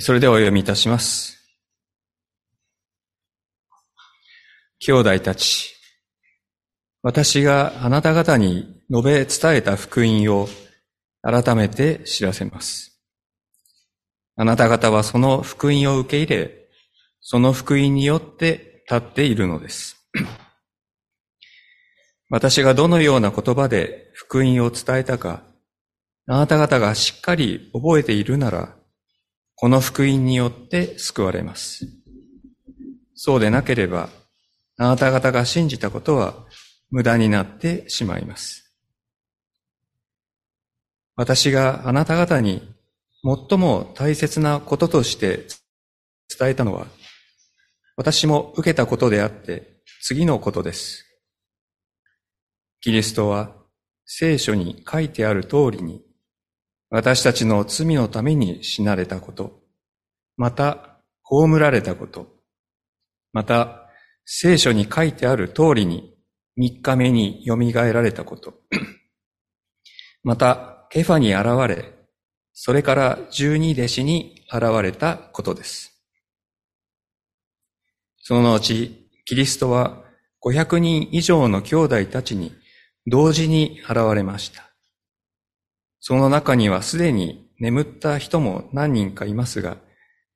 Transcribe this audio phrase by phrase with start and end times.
[0.00, 1.36] それではお読みいたします。
[4.78, 5.74] 兄弟たち、
[7.02, 10.48] 私があなた方に述べ伝えた福音を
[11.20, 12.98] 改めて知らせます。
[14.36, 16.68] あなた方はその福音を受け入れ、
[17.20, 20.08] その福音によって立っているのです。
[22.30, 25.42] 私がどのような言葉で福音を伝えたか、
[26.26, 28.74] あなた方がしっかり覚えているなら、
[29.58, 31.88] この福音によって救われます。
[33.14, 34.10] そうでなければ、
[34.76, 36.44] あなた方が信じたことは
[36.90, 38.70] 無駄になってしまいます。
[41.16, 42.74] 私があなた方に
[43.48, 45.46] 最も大切なこととして
[46.38, 46.86] 伝えたのは、
[47.96, 51.06] 私も受けたことであって次のことです。
[52.82, 53.56] キリストは
[54.04, 56.05] 聖書に書いてある通りに
[56.90, 59.60] 私たちの罪のために死なれたこと、
[60.36, 62.28] また、葬られたこと、
[63.32, 63.88] また、
[64.24, 66.16] 聖書に書いてある通りに
[66.56, 68.54] 三日目に蘇られたこと、
[70.22, 71.92] また、ケファに現れ、
[72.52, 75.92] それから十二弟子に現れたことです。
[78.22, 80.04] その後、キリストは
[80.42, 82.52] 500人以上の兄弟たちに
[83.06, 84.65] 同時に現れました。
[86.00, 89.78] その中にはすでに眠った人も何人かいますが、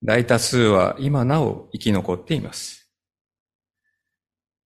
[0.03, 2.89] 大多数は今なお生き残っています。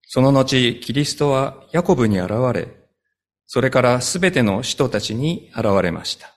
[0.06, 2.69] その後、キリストはヤコブに現れ、
[3.47, 6.34] それからすべての人たちに現れました。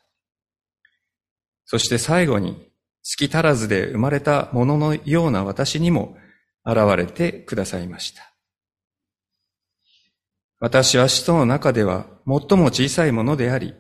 [1.66, 2.72] そして最後に、
[3.04, 6.18] 月足らずで生まれたもののような私にも
[6.66, 8.34] 現れてくださいました。
[10.60, 13.76] 私は使徒の中では最も小さいものであり、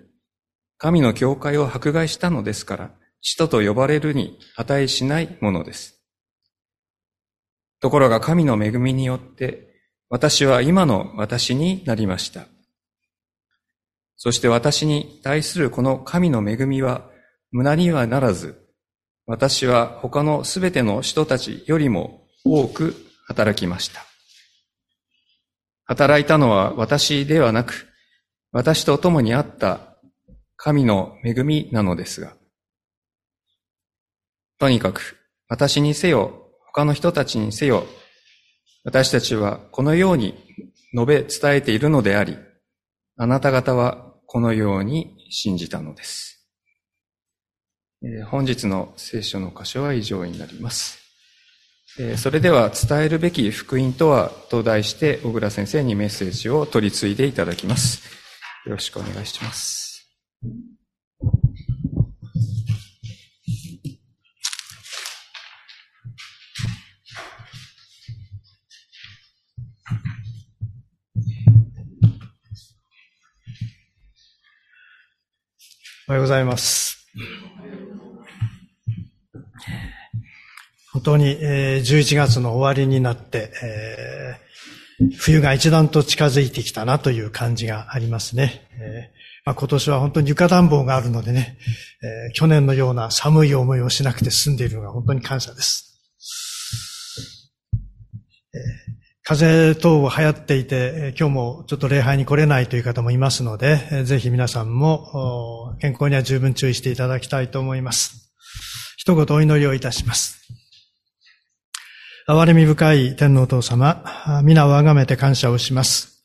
[0.78, 6.00] 神の教会を迫害したのですから、使徒と呼ばれるに値しないものです。
[7.80, 9.68] ところが神の恵みによって、
[10.10, 12.46] 私は今の私になりました。
[14.16, 17.10] そして私に対するこの神の恵みは
[17.52, 18.68] 無駄にはならず、
[19.26, 22.96] 私は他のすべての人たちよりも多く
[23.28, 24.06] 働きました。
[25.86, 27.88] 働いたのは私ではなく、
[28.52, 29.87] 私と共にあった
[30.58, 32.36] 神の恵みなのですが、
[34.60, 37.86] とにかく私にせよ、他の人たちにせよ、
[38.84, 40.36] 私たちはこのように
[40.94, 42.38] 述べ伝えているのであり、
[43.16, 46.38] あなた方はこのように信じたのです。
[48.04, 51.00] え本日の聖書の箇所は以上になります。
[52.00, 58.04] えそれでは伝えるべき福音とはと題して小倉先生にメッセージを取り継いでいただきます。
[58.66, 59.87] よろしくお願いします。
[60.40, 60.48] お
[76.10, 77.08] はようございます。
[80.94, 84.36] 本当に、え11月の終わりになって、え
[85.18, 88.68] 冬が一段と近づいてきたなという感じがありますね。
[88.74, 89.17] え
[89.48, 91.58] まあ、今年は本当に床暖房があるのでね、
[92.04, 96.02] え去年のような寒い思いをしなくて済んでいるのが本当に感謝です。
[98.54, 98.58] え
[99.24, 108.34] 風邪等流行っていて、今日もちょっと礼拝に来れないという方もいますので、ぜひ皆さんも健康には十分注意していただきたいと思います。
[108.98, 110.46] 一言お祈りをいたします。
[112.28, 114.04] 憐れみ深い天皇父様、
[114.44, 116.17] 皆をあがめて感謝をします。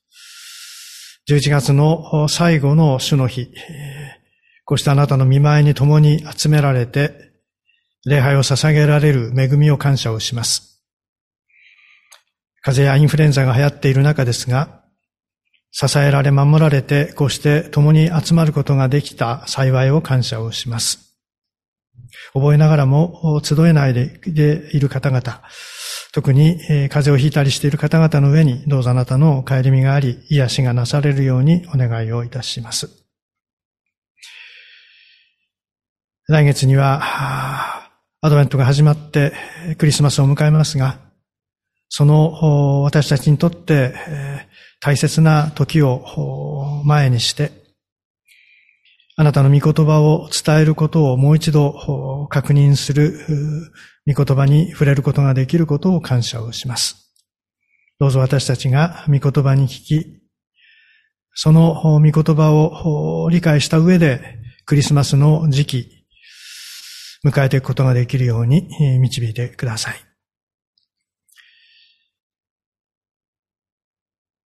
[1.30, 3.54] 11月の最後の主の日、
[4.64, 7.12] こうしたあなたの見舞いに共に集められて、
[8.04, 10.82] 礼拝を捧げられる恵みを感謝をします。
[12.60, 14.82] 風邪やインフルエンザが流行っている中ですが、
[15.70, 21.16] 支えられ守られて、こうして共に集まることができた幸いを感謝をします。
[22.32, 24.18] 覚えながらも集えないで
[24.72, 25.40] いる方々、
[26.12, 32.90] 特に風邪をひいたりしている方々の上に、どうぞあなたの帰り身があり、癒しがなされるようにお願いをいたします。
[36.28, 39.32] 来月には、アドベントが始まって
[39.78, 40.98] クリスマスを迎えますが、
[41.88, 43.94] その私たちにとって
[44.80, 47.61] 大切な時を前にして、
[49.16, 53.20] あなたの御言葉を伝えることをもう一度確認する
[54.06, 57.12] 御言葉に触れることができることを感謝をします。
[57.98, 60.22] どうぞ私たちが御言葉に聞き、
[61.34, 66.06] その御言葉を理解した上でクリスマスの時期、
[67.24, 68.68] 迎えていくことができるように
[68.98, 69.94] 導いてください。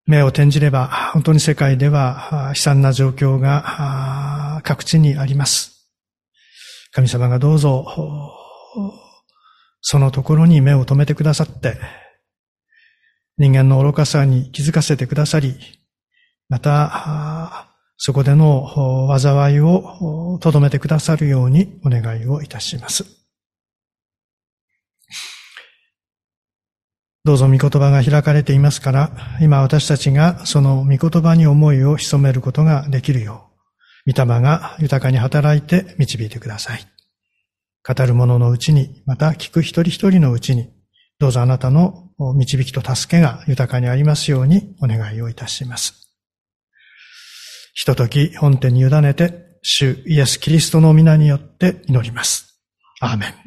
[0.07, 5.91] 目を転じれば、本当に世界では悲惨な状況が各地にあります。
[6.91, 7.85] 神様がどうぞ、
[9.81, 11.77] そのところに目を留めてくださって、
[13.37, 15.55] 人間の愚かさに気づかせてくださり、
[16.47, 23.05] また、そこでの災いをとどめてくださるようにお願いをいたします。
[27.23, 29.11] どうぞ御言葉が開かれていますから、
[29.41, 33.44] 今私たちがその御言葉に思いを潜めることができるよう、
[34.07, 36.85] 御霊が豊かに働いて導いてください。
[37.87, 40.69] 語る者のうちに、また聞く一人一人のうちに、
[41.19, 45.93] どうぞあなたの導きと助けが豊かにありますようにお願いをいたします。
[47.73, 52.61] ひととき本点に委ねて、主イエス・キリストの皆によって祈ります。
[53.01, 53.44] アーメン。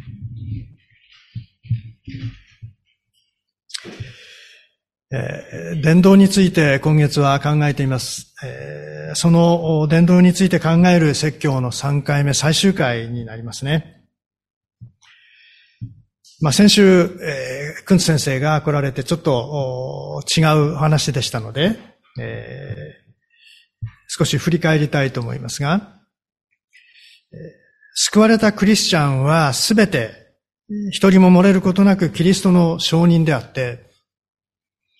[5.10, 8.34] えー、伝道について今月は考えています。
[8.44, 14.04] えー、その伝道について考える説教の3回目、最終回になりますね。
[16.40, 21.76] まあ、先週、えー、くん先生が来られてちょっと違う話でしたので、
[22.20, 23.08] えー
[24.08, 26.00] 少し振り返りたいと思いますが、
[27.94, 30.10] 救われたクリスチャンはすべて
[30.90, 33.87] 一人も漏れることなくキリストの証人であって、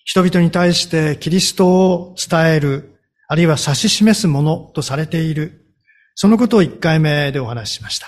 [0.09, 5.67] 人々に対してキリストを伝える、あるいは指し示すものとされている、
[6.15, 8.07] そのことを一回目でお話ししました。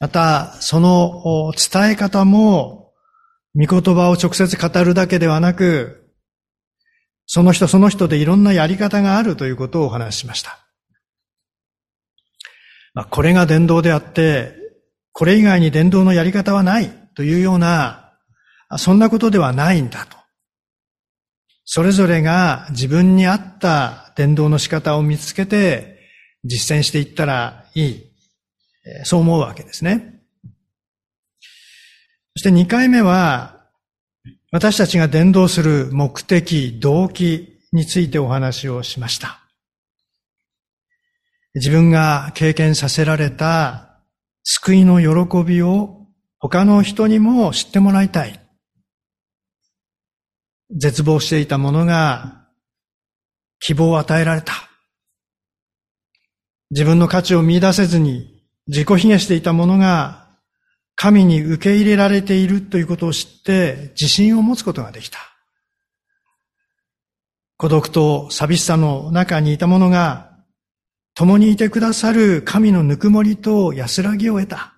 [0.00, 2.90] また、その伝え方も、
[3.54, 6.10] 御言葉を直接語るだけではなく、
[7.26, 10.58] その人その人でいろんなやり方があるということをお話ししました。
[12.94, 14.54] まあ、これが伝道であって、
[15.12, 18.14] これ以外に伝道のやり方はないというような、
[18.78, 20.19] そんなことではないんだと。
[21.72, 26.00] それぞれが自分に合った伝道の仕方を見つけて
[26.42, 28.12] 実践していったらいい。
[29.04, 30.20] そう思うわけですね。
[32.34, 33.68] そして二回目は、
[34.50, 39.38] 私たちが伝道する目的、動機についてお話をしました。
[41.54, 44.00] 自分が経験させられた
[44.42, 46.08] 救いの喜びを
[46.40, 48.39] 他の人にも知ってもらいたい。
[50.76, 52.46] 絶望していた者が
[53.58, 54.52] 希望を与えられた。
[56.70, 60.28] 自分の価値を見出せずに自己卑下していた者が
[60.94, 65.18] 神に受け入れられているということを知って自信を持つことができた。
[67.56, 70.30] 孤独と寂しさの中にいた者が
[71.14, 74.74] 共にいてくださる神のぬくもりと安らぎを得た。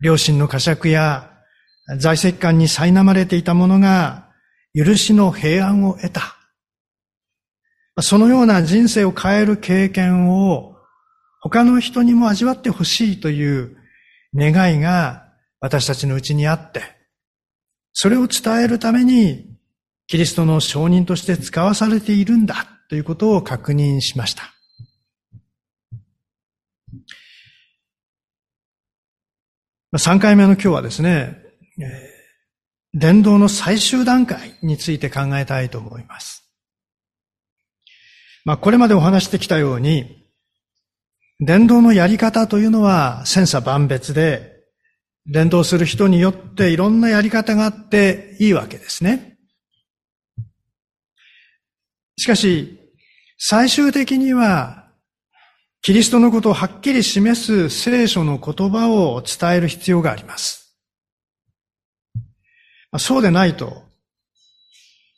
[0.00, 1.37] 両親の呵責や
[1.96, 4.28] 在籍感に苛まれていた者が
[4.74, 6.36] 許しの平安を得た。
[8.02, 10.76] そのような人生を変える経験を
[11.40, 13.76] 他の人にも味わってほしいという
[14.34, 16.82] 願いが私たちのうちにあって、
[17.92, 19.56] それを伝えるために
[20.06, 24.54] キリストの証人として使わされているんだということを確認しました。
[29.94, 31.47] 3回目の今日はですね、
[32.94, 36.44] 伝道の最終段階について考えたいと思います。
[38.44, 40.26] まあ、これまでお話してきたように、
[41.40, 44.56] 伝道のやり方というのは千差万別で、
[45.26, 49.36] 伝道する人によっていろんなやり方があっていいわけですね。
[52.16, 52.78] しかし、
[53.36, 54.88] 最終的には、
[55.82, 60.67] キリストのことをはっきり示す聖書の言葉を伝える必要があります。
[62.96, 63.82] そうでないと、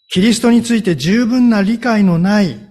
[0.08, 2.70] キリストについて十分な理解のない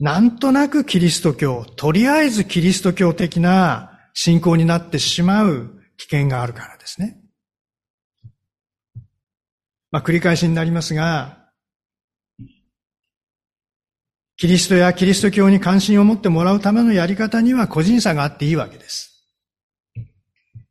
[0.00, 7.20] なんとなくキリスト教、とりあえずキリスト教的な信仰になってしまう危険があるからですね。
[9.90, 11.44] まあ、繰り返しになりますが、
[14.36, 19.24] キリストやキリスト教に関心を持ってもらうためのやり方には個人差があっていいわけです。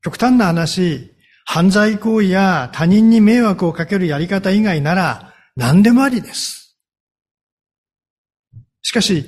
[0.04, 1.13] 極端な話、
[1.46, 6.78] 犯罪行為や他人に迷惑をかけるやり方以外なら何でもありです。
[8.82, 9.26] しかし、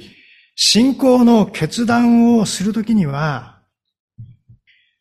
[0.55, 3.61] 信仰の決断をするときには、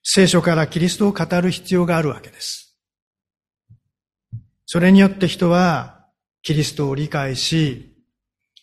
[0.02, 2.76] 聖書からキリストを語る必要があるわけです。
[4.66, 6.06] それによって人は
[6.42, 7.94] キリストを理解し、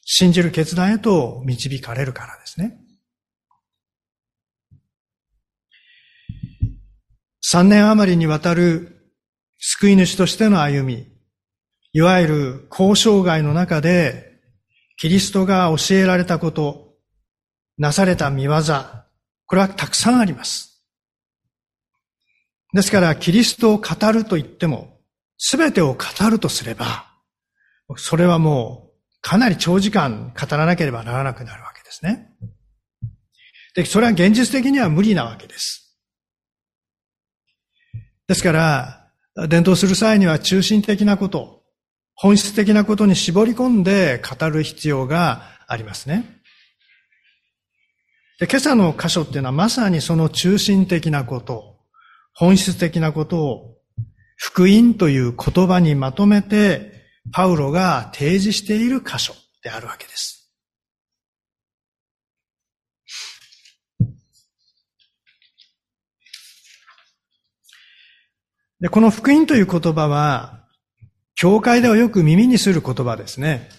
[0.03, 2.80] 信じる決断へと導かれるからですね。
[7.53, 9.12] 3年余りにわたる
[9.60, 11.12] 救い主としての歩み、
[11.91, 14.39] いわゆる交渉外の中で、
[14.96, 16.93] キリストが教えられたこと、
[17.77, 18.53] なされた見業、
[19.48, 20.81] これはたくさんあります。
[22.72, 25.01] ですから、キリストを語ると言っても、
[25.38, 27.12] すべてを語るとすれば、
[27.98, 32.31] それはもう、かなり長時間語らなければならなくなるわけですね。
[33.75, 35.80] で、それは現実的には無理なわけです。
[38.31, 39.11] ですから、
[39.50, 41.63] 伝統する際には中心的なこと、
[42.15, 46.39] 本質的なことに絞り込んで語る必要がありますね。
[48.39, 51.75] で今朝の箇所っていうのはまさにその中心的なこと、
[52.33, 53.75] 本質的なことを
[54.38, 60.40] 福音という言葉にまとめてパウロが提示している箇所であるわけです。
[68.81, 70.65] で、この福音という言葉は、
[71.35, 73.69] 教会ではよく耳にする言葉ですね。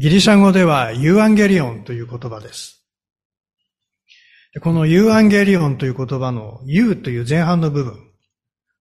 [0.00, 2.82] ギリシャ語ではユーアンゲリオンという言葉です。
[4.62, 7.96] このユーアンゲリオンという言葉のユーという前半の部分。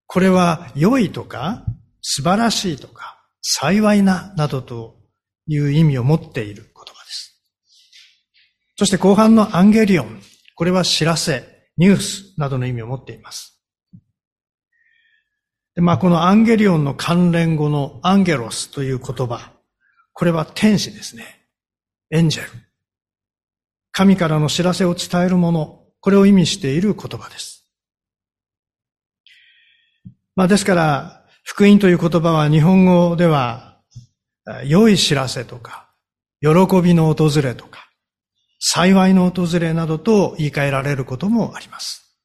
[0.07, 1.63] これは良いとか
[2.01, 4.97] 素晴らしいとか幸いななどと
[5.47, 7.41] いう意味を持っている言葉です。
[8.77, 10.21] そして後半のアンゲリオン。
[10.55, 13.61] これは知らせ、ニュースなどの意味を持っています。
[15.75, 19.53] でまあ、このアンゲリオンの関連語のアンゲロスという言葉、
[20.13, 21.47] これは天使ですね。
[22.09, 22.49] エンジェル。
[23.91, 27.69] 神からの知らせを伝えるもの、これを意味している言葉です。
[30.35, 33.79] まあ、ですから、福音という言葉は日本語では、
[34.65, 35.93] 良い知らせとか、
[36.41, 36.49] 喜
[36.81, 37.90] びの訪れとか、
[38.63, 42.15] 幸いの訪れなどと言い換えられることもあります。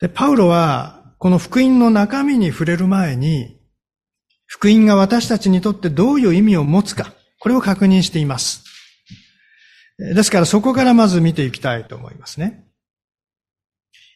[0.00, 3.60] で、パウロは、この福音の中身に触れる前に、
[4.46, 8.64] 福音が私たちにとってどういう意味を持つか、これを確認しています。
[9.96, 12.66] ですからそこからまず見ていきたいと思いますね。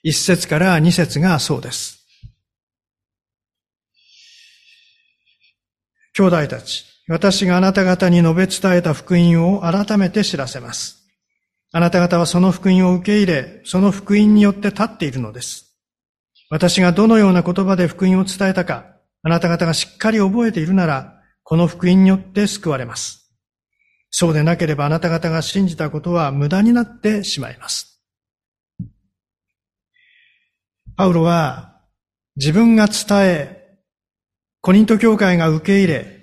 [0.02, 2.04] 一節から二節がそうです。
[6.14, 11.08] 兄弟たち、私があなた方に述べ伝えた福音を改めて知らせます。
[11.72, 15.76] あなた方はその福音を受け入れ、その福音によって立っているのです。
[16.50, 23.28] 私がどのような言葉で福音を伝えたか、あなた方がしっかり覚えているなら、この福音によって救われます。
[24.12, 28.00] そうでなければあなた方が信じたことは無駄になってしまいます。
[30.94, 31.80] パウロは
[32.36, 33.78] 自分が伝え、
[34.60, 36.19] コリント教会が受け入れ、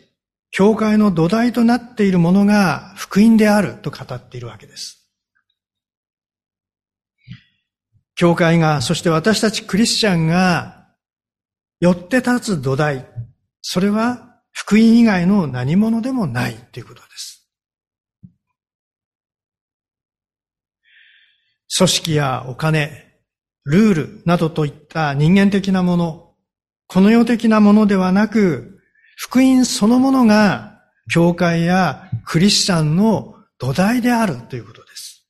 [0.52, 4.98] 教会の土台となっているものが福音であると語っているわけです。
[8.16, 10.88] 教会が、そして私たちクリスチャンが、
[11.80, 13.06] よって立つ土台、
[13.62, 17.48] それは福音以外の何者でもないということです。
[21.78, 23.22] 組織やお金、
[23.66, 26.34] ルールなどといった人間的なもの、
[26.88, 28.77] この世的なものではなく、
[29.20, 30.80] 福音そのものが、
[31.12, 35.28] 教会やクリスチャンの土台であるということです。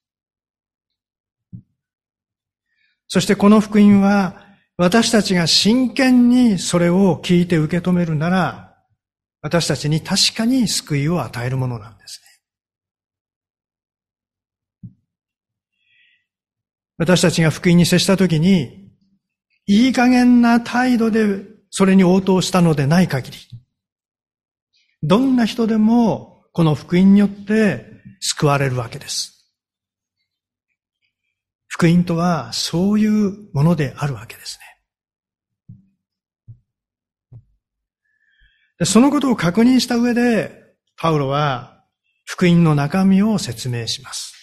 [3.07, 8.75] そしてこの福音は、私たちが真剣にそれを聞いて受け止めるなら、
[9.41, 12.21] 私たちに確かに救いを与えるものなんです
[14.83, 14.91] ね。
[16.97, 18.91] 私たちが福音に接したときに、
[19.65, 23.37] いい加減な態度でそれに応答したのでない限り、
[25.03, 27.85] どんな人でもこの福音によって
[28.19, 29.37] 救われるわけです。
[31.67, 34.57] 福音とはそういうものであるわけです
[38.79, 38.85] ね。
[38.85, 40.63] そのことを確認した上で、
[40.97, 41.83] パウロは
[42.25, 44.33] 福音の中身を説明します。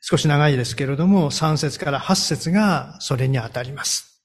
[0.00, 4.15] 少し長いですけれども、3節から8節がそれに当たります。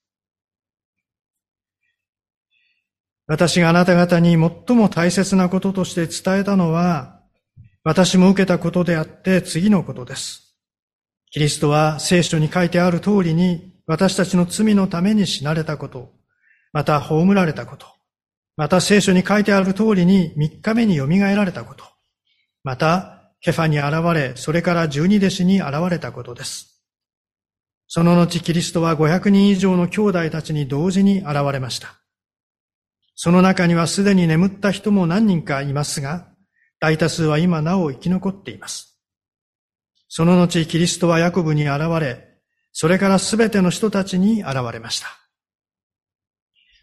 [3.31, 7.21] 私があなた方に最も大切なこととして伝えたのは、
[7.81, 10.57] 私も受けたことであって次のことです。
[11.29, 16.11] キリストは聖書に書いてある通りに私たちの罪のために死なれたこと、
[16.73, 17.85] また葬られたこと、
[18.57, 21.85] また聖書に書いてある通りに三日目によみがえられたこと、
[22.65, 26.83] またケファに現れ、それから十二弟子に現れたことです。
[27.88, 32.00] その後キリストは500人以上の兄弟たちに同時に現れました。
[33.23, 36.29] その中にはすでに眠った人も何人かいますが、
[36.79, 38.99] 大多数は今なお生き残っています。
[40.09, 42.39] その後、キリストはヤコブに現れ、
[42.71, 45.07] それからすべての人たちに現れました。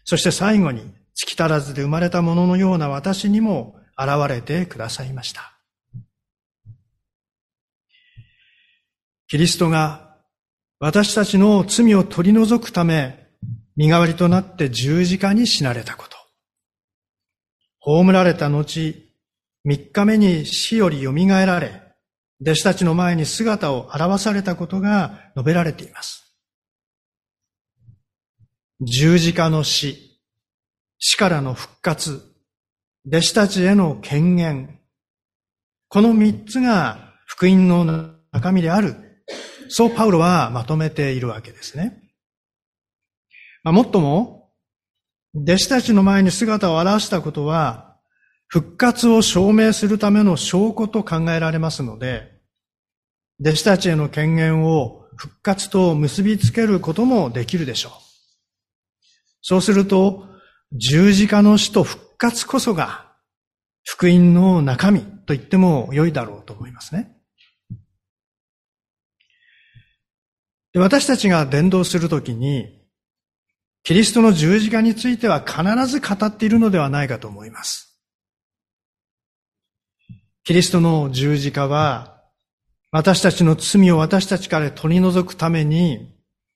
[0.05, 5.59] そして最後に、月足らずで生まれたもののような私にも現れてくださいました。
[9.27, 10.15] キリストが
[10.79, 13.27] 私たちの罪を取り除くため、
[13.75, 16.18] 身代わりとなって十字架に死なれたこと。
[17.81, 19.09] 葬られた後、
[19.63, 21.81] 三日目に死より蘇られ、
[22.41, 26.35] 弟子たちの前に姿を現されたことが述べられています。
[28.81, 30.21] 十字架の死、
[30.97, 32.21] 死からの復活、
[33.07, 34.79] 弟子たちへの権限、
[35.89, 38.95] この三つが福音の中身である。
[39.69, 42.01] そうパウロはまとめているわけですね。
[43.63, 44.38] まあ、もっとも、
[45.35, 47.97] 弟子たちの前に姿を現したことは、
[48.47, 52.39] 復活を証明するための証拠と考えられますので、
[53.39, 57.91] 弟子たちへの権限を復活と結びつけることもできるでしょう。
[59.41, 60.25] そうすると、
[60.71, 63.09] 十字架の死と復活こそが
[63.83, 67.15] 福音の中身と言っても良いだろうと思いますね。
[70.75, 72.78] 私たちが伝道するときに、
[73.83, 77.99] キリストの十字架については必ず語っているのではないかと思います。
[80.43, 82.23] キリストの十字架は、
[82.91, 86.15] 私たちの罪を私たちから取り除くために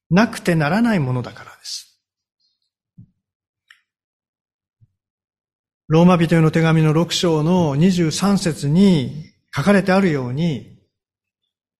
[0.09, 2.01] なくてならないものだからです。
[5.87, 10.79] ローマ人への手紙の6章の23節に書かれてあるように、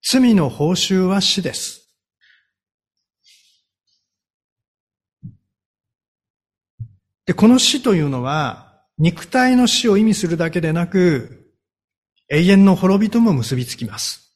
[0.08, 1.83] 罪の報酬は死です。
[7.26, 11.52] で、この死というのは、肉体の死を意味するだけでなく、
[12.28, 14.34] 永遠の滅びとも結びつきます。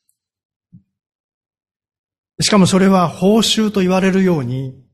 [2.40, 4.84] しかもそれは報酬と言われるように、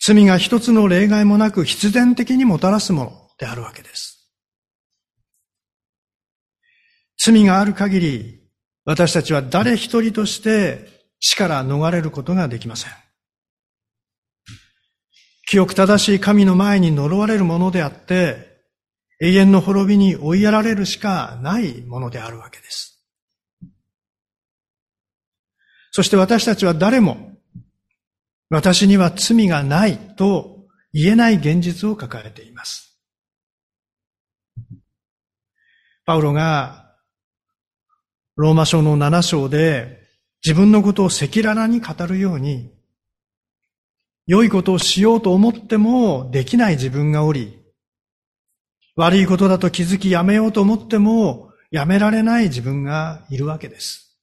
[0.00, 4.30] 罪が一つの例外もなく必然的にもたらすものであるわけです。
[7.16, 8.40] 罪がある限り、
[8.84, 10.88] 私たちは誰一人として
[11.20, 13.03] 死から逃れることができません。
[15.46, 18.54] 清く正しい神の前に呪われるものであって、
[19.20, 23.02] 永遠の滅びに追いやられるしかないものであるわけです。
[25.90, 27.32] そして私たちは誰も、
[28.50, 33.00] 私には罪がないと言えない現実を抱えています。
[36.04, 36.84] パウロが
[38.36, 40.02] ローマ書の7章で
[40.44, 42.72] 自分のことを赤裸々に語るように、
[44.26, 47.60] 良いことをしようと思ってもできない自分がおり、
[48.96, 54.16] 悪いことだと気づきやめようと思ってもやめられない自分がいるわけです。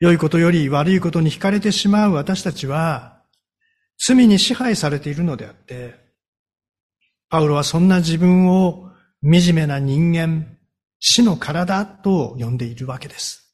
[0.00, 3.20] 良いことより悪いことに惹かれてしまう私たちは、
[3.98, 5.96] 罪に支配されているのであって、
[7.28, 8.90] パウロはそんな自分を
[9.22, 10.56] 惨めな人間、
[11.00, 13.52] 死の体と呼んでいるわけです。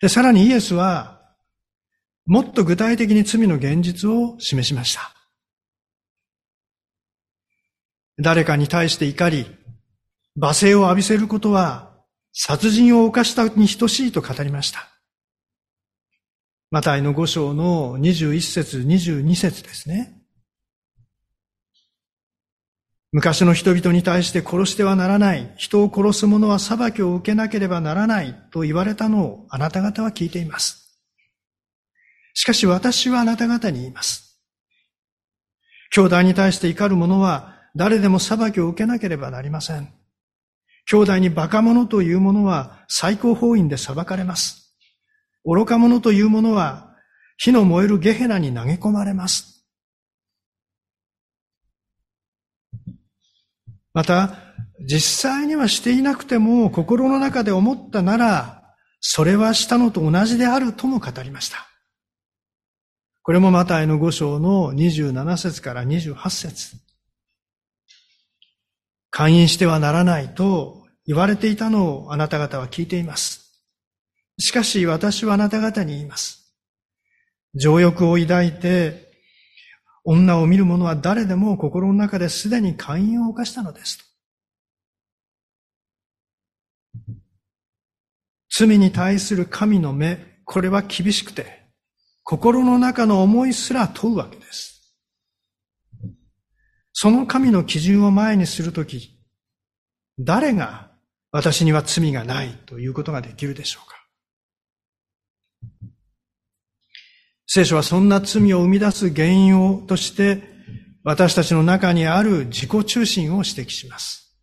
[0.00, 1.18] で、さらにイエスは、
[2.24, 5.14] もっと具体的に罪の現実を示しました。
[8.20, 9.46] 誰かに対して怒り、
[10.38, 11.92] 罵声を浴びせることは
[12.32, 14.88] 殺人を犯したに等しいと語りました。
[16.70, 20.17] マタイの5章の21節、22節ですね。
[23.10, 31.00] 昔の人々に対して殺してはならない、人を殺す者は裁きを受けなければならないと言われたのをあなた方は聞いています。
[32.34, 34.38] しかし私はあなた方に言います。
[35.90, 39.92] 兄弟に対して怒る者は誰でも裁きを受けなければなりません。
[40.84, 44.76] 兄弟にバカ者というものは最高法院で裁かれます。
[45.46, 46.94] 愚か者というものは
[47.38, 49.57] 火の燃えるゲヘナに投げ込まれます。
[53.98, 54.30] また、
[54.78, 58.62] 実際にはしていなくても心の中で思ったなら、
[59.00, 61.66] それはしたのと同じであるとも語りました。
[63.24, 66.76] これもマタイの5章の27節から28節
[69.10, 73.64] 勧誘してはならないと言われていたのをあなた方は聞いています。
[74.38, 76.54] しかし私はあなた方に言います。
[77.56, 79.07] 情欲を抱いて
[80.10, 84.04] 女を見る者は誰でも心の中ですでに勧誘を犯したのですと。
[88.50, 91.66] 罪に対する神の目、これは厳しくて、
[92.24, 94.96] 心の中の思いすら問うわけです。
[96.94, 99.20] その神の基準を前にするとき、
[100.18, 100.90] 誰が
[101.32, 103.97] 私には罪がないということができるでしょうか？
[107.50, 110.42] 聖書はそんな罪を生み出す原因をとして、
[111.02, 114.36] 私たちの中にある自己中心を指摘します。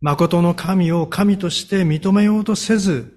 [0.00, 3.16] 誠の神を神として認めようとせず、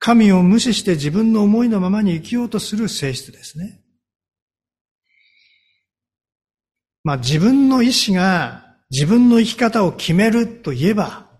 [0.00, 3.80] 神を無視して自分の思いのままに生きようとする性質ですね。
[7.04, 11.30] まあ自分の意志が自分の生き方を決めると言えば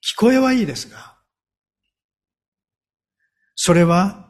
[0.00, 1.18] 聞こえはいいですが、
[3.54, 4.21] それは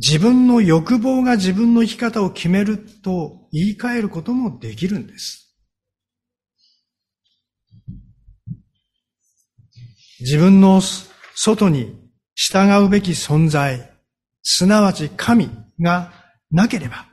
[0.00, 5.56] 自分の欲望が自分の生き方を決めると言い換えることもできるんです。
[10.20, 10.80] 自分の
[11.34, 11.96] 外に
[12.34, 13.90] 従うべき存在、
[14.42, 16.12] すなわち神が
[16.50, 17.06] なければ、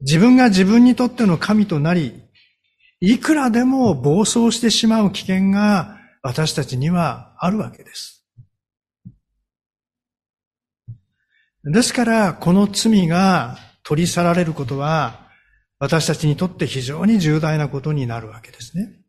[0.00, 2.22] 自分が自分にとっての神となり、
[3.00, 8.15] いくらでも暴走してしまう危険が私たちにはあるわけです。
[11.72, 15.26] ですから、この罪が取り去られることは、
[15.78, 19.00] 私たちにとって非常に重大なことになるわけですね。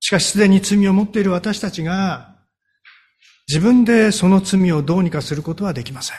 [0.00, 2.36] しかしすでに罪を持っている私たちが、
[3.46, 6.16] 自分でその罪をどうにかすることはできません。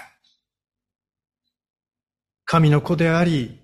[2.46, 3.60] 神の子であり、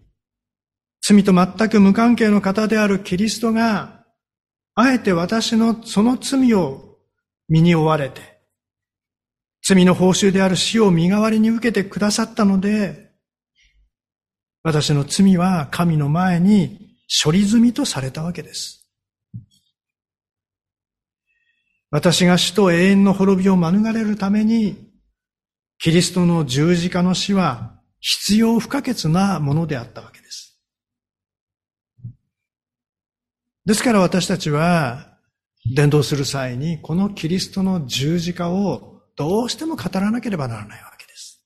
[1.02, 4.04] 罪と全く無関係の方であるキリストが、
[4.76, 6.98] あえて私のその罪を
[7.48, 8.33] 身に追われて、
[9.66, 13.12] 罪の報酬である死を身代わりに受けてくださったので、
[14.62, 18.90] 私の罪は神の前に処理済みとされたわけです。
[21.92, 24.92] 私が死と永遠の滅びを免れるために、
[25.78, 30.60] キリストの十字架の死は必要不可欠なものであったわけです。
[33.66, 35.18] ですから私たちは、
[35.74, 41.44] 伝道する際に、このキリストの十字架をどうしても語らなければならないわけです。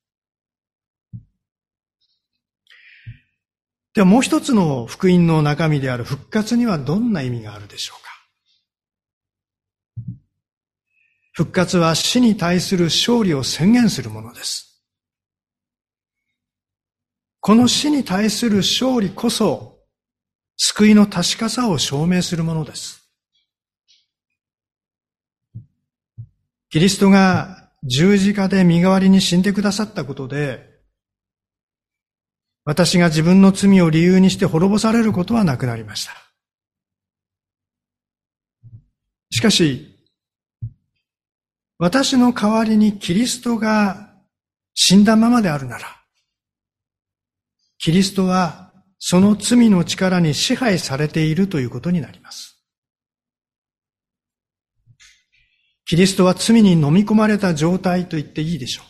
[3.94, 8.08] ではもう一つの福音の中身である復活にはどんな意味があるでしょうか？
[11.34, 14.84] 復活は死に対する勝利を宣言するものです。
[17.40, 19.80] この死に対する勝利こそ、
[20.58, 23.04] 救いの確かさを証明するものです。
[26.70, 30.78] キリストが十字架で身代わりに死んでくださったことで、
[32.66, 36.12] 私が自分の罪を理由にして滅ぼされることはなくなりました。
[39.32, 39.96] しかし、
[41.78, 44.14] 私の代わりにキリストが
[44.74, 45.86] 死んだままであるなら、
[47.78, 52.47] キリストはその罪の力に支配されているということになります。
[55.88, 58.86] キリストは罪に飲み込まれた状態と言っていいでしょう。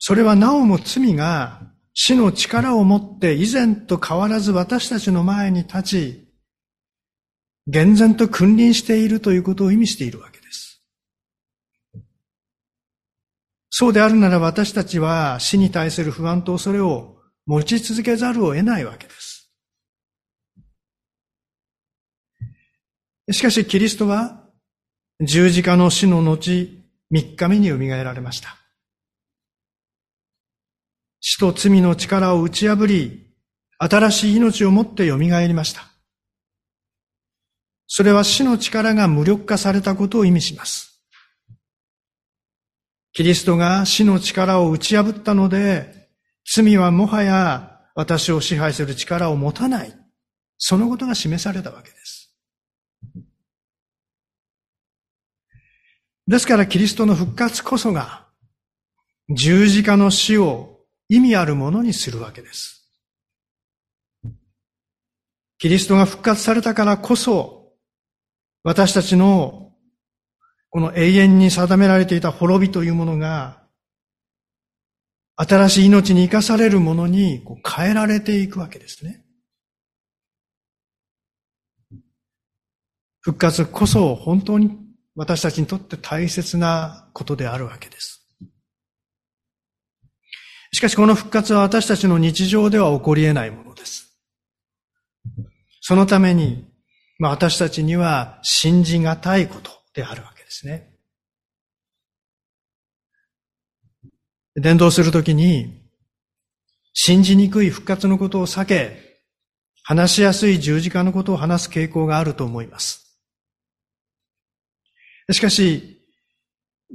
[0.00, 1.62] それはなおも罪が
[1.94, 6.28] 死の力を持って以前と変わらず私たちの前に立ち、
[7.68, 10.82] 厳然と君臨しているということを意味しているわけです。
[13.70, 19.19] そうであるなら私たちは死に対する不安と恐れを持ち続けざるを得ないわけです。
[23.32, 24.44] しかしキリストは
[25.20, 26.68] 十字架の死の後
[27.10, 28.56] 三日目によみがえられました。
[31.20, 33.26] 死と罪の力を打ち破り、
[33.78, 35.82] 新しい命を持ってよみがえりました。
[37.86, 41.02] それは死の力が無力化されたことを意味します。
[43.12, 46.08] キリストが死の力を打ち破ったので、
[46.50, 49.92] 罪はもはや私を支配する力を持たない。
[50.56, 51.99] そのことが示されたわけです。
[56.30, 58.24] ですからキリストの復活こそが
[59.30, 62.88] 十字架の死を意味あるものにするわけです。
[65.58, 67.72] キリストが復活されたからこそ
[68.62, 69.72] 私たちの
[70.68, 73.64] この永遠に定められていた滅びというものが
[75.34, 79.24] 新しい命に生かされるものに変えられていくわけですね。
[83.20, 88.26] 復活こそ本当に私たちにとって大切なことであるわけです。
[90.72, 94.16] しかしこの復活は私たちの日常では起こり得ないものです。
[95.80, 96.68] そのために、
[97.18, 100.90] まあ、私たちには信じがたいことであるわけですね。
[104.54, 105.80] 伝道するときに、
[106.92, 109.20] 信じにくい復活のことを避け、
[109.82, 112.99] 話しやすい十字架のことを話す傾向があると思います。
[115.32, 116.00] しかし、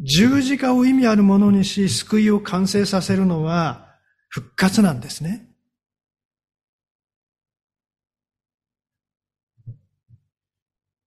[0.04, 3.96] 十字架を意味あるものにし、救いを完成させるのは
[4.28, 5.50] 復活なんですね。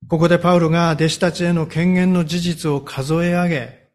[0.09, 3.89] ここでパウロが弟子たちへの権限の事実を数え上げ、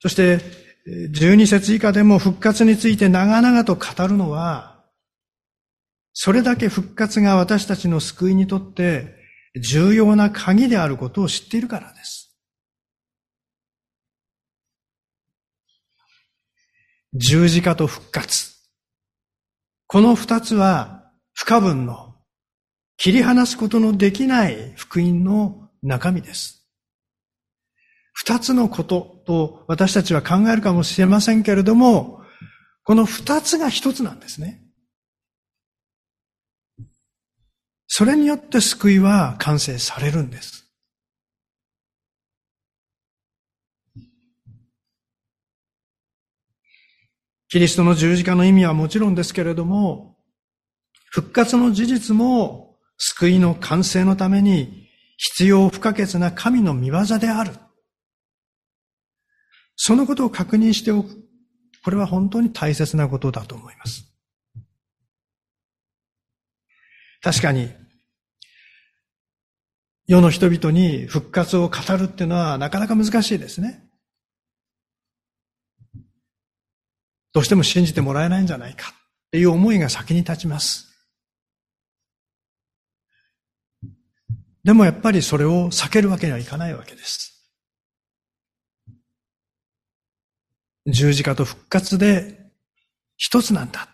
[0.00, 0.38] そして
[0.86, 4.84] 12節以下でも復活について長々と語るのは、
[6.12, 9.15] それだけ復活が私たちの救いにとって
[9.60, 12.36] 重要な鍵であることを知っているからです。
[17.14, 18.54] 十字架と復活。
[19.86, 22.16] この二つは不可分の
[22.96, 26.66] 切り離すことのできない福音の中身です。
[28.12, 32.20] 二つのことと私たちは考えるかもしれませんけれども、
[32.84, 34.65] この二つが一つなんですね。
[37.98, 40.70] それによって救いは完成されるんです。
[47.48, 50.18] キリストの十字架の意味はもちろんですけれども、
[51.08, 57.54] 復活の事実も救いの完成のために必要不可欠な神の見業である。
[59.74, 61.16] そのことを確認しておく。
[61.82, 64.04] これは本当に大切なことだと思います。
[67.22, 67.85] 確かに、
[70.06, 73.82] 世の人々に復活を語るっていうのはなかなか難しいですね。
[77.32, 78.94] どうしても信じてもらえないんじゃないかっ
[79.30, 80.86] ていう思いが先に立ちます。
[84.64, 87.36] でもやっぱりそれを避けるわけにはいかないわけです。
[90.86, 92.50] 十字架と復活で
[93.16, 93.88] 一つなんだ。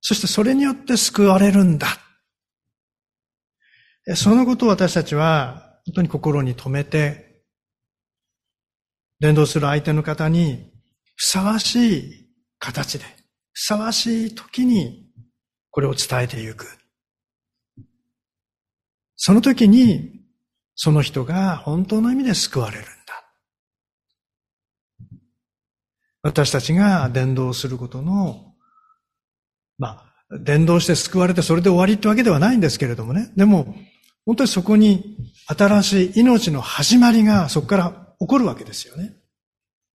[0.00, 1.86] そしてそれによって救われるんだ。
[4.14, 7.42] そのことを私たちは本当に心に留めて、
[9.20, 10.72] 伝道する相手の方に
[11.14, 13.04] ふさわしい形で、
[13.52, 15.06] ふさわしい時に
[15.70, 16.66] これを伝えていく。
[19.16, 20.20] その時に、
[20.74, 22.92] その人が本当の意味で救われるんだ。
[26.22, 28.54] 私たちが伝道することの、
[29.78, 33.30] まあ、伝道して救われてそれで終わりってわけではないんですけれどもね。
[33.36, 33.76] でも、
[34.24, 39.16] 本当にそこに新しい命の始まりがそこから起こるわけですよね。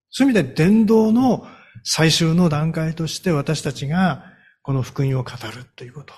[0.09, 1.47] そういう意味で伝道の
[1.83, 4.25] 最終の段階として私たちが
[4.61, 6.13] この福音を語るということ。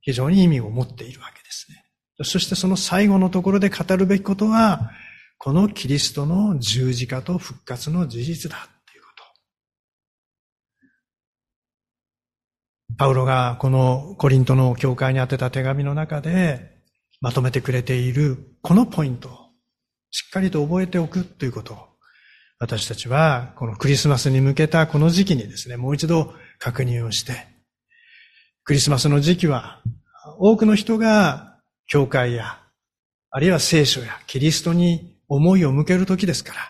[0.00, 1.84] 非常に意味を持っているわけですね。
[2.24, 4.90] そしてその最後のところで語るべきことは、
[5.38, 9.08] このキリストの十字架と復活の事実だというこ
[12.88, 12.91] と。
[13.02, 16.78] パウロがこのコリントの教会に宛てた手紙の中で
[17.20, 19.32] まとめてくれているこのポイントを
[20.12, 21.78] しっかりと覚えておくということを
[22.60, 27.48] 私たちはこのクリスマスに向けたこの時期にですね、もう一度確認をして、
[28.62, 29.82] クリスマスの時期は
[30.38, 32.60] 多くの人が教会や、
[33.32, 36.60] あるいは聖書やキリストに思いを向ける時ですから、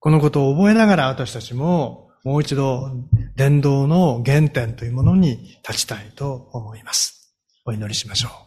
[0.00, 2.90] このことを覚えながら私たちももう一度
[3.36, 7.36] 伝道の原点というものに立ちたいと思います。
[7.66, 8.46] お祈りしましょう。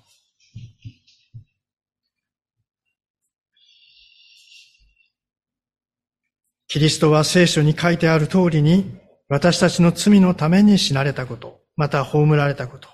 [6.67, 12.89] キリストは聖書に書いてある通りに、私たちの罪のために死なれたこと、また葬られたこと、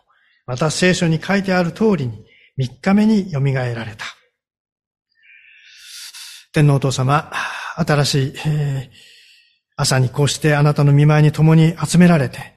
[0.46, 2.26] また聖書に書いてある通りに、
[2.58, 4.06] 三日目に蘇られた。
[6.54, 7.32] 天皇お父様、
[7.76, 9.15] 新しい、えー、
[9.76, 12.56] 朝にこうしてあなたの見舞いに共に集められて、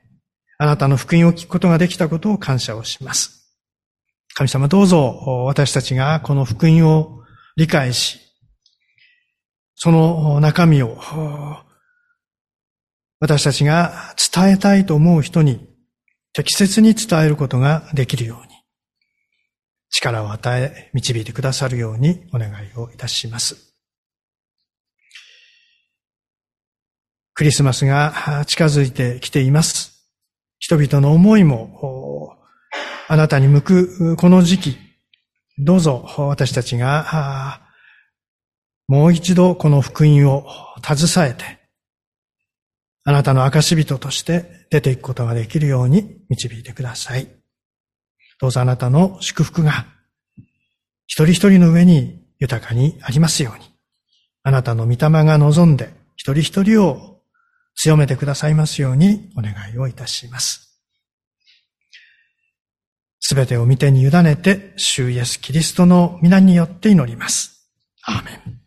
[0.59, 3.57] あなたの福音を聞くことができたことを感謝をします。
[4.35, 7.23] 神様どうぞ私たちがこの福音を
[7.57, 8.21] 理解し、
[9.75, 10.97] その中身を
[13.21, 15.69] 私たちが伝えたいと思う人に
[16.33, 18.55] 適切に伝えることができるように
[19.91, 23.68] 力を与え導いてくださるようにお願いをいたします。
[27.39, 30.09] クリスマスが近づいてきています。
[30.59, 32.37] 人々の思いも
[33.07, 34.77] あなたに向くこの時期、
[35.57, 37.61] どうぞ私たちが
[38.89, 40.49] もう一度この福音を
[40.83, 41.61] 携えて、
[43.05, 47.29] あなたの証人として出ていくことができるように導いてください。
[48.41, 49.87] どうぞあなたの祝福が
[51.07, 53.65] 一人一人の上に豊かにありますように。
[54.43, 57.15] あなたの御霊が望んで、一人一人を
[57.81, 60.69] 強めてくださいますようにお願いをいたします。
[63.21, 67.71] すべてを見てに委ねて、主イエス・キリストの皆によって祈ります。
[68.05, 68.58] アーメン。